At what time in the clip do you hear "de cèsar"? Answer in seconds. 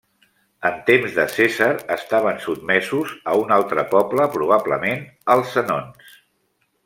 1.17-1.67